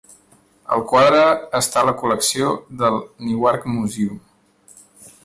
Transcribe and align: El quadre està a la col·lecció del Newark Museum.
El 0.75 0.79
quadre 0.91 1.19
està 1.59 1.81
a 1.81 1.83
la 1.89 1.93
col·lecció 2.01 2.47
del 2.81 2.97
Newark 3.27 3.69
Museum. 3.75 4.21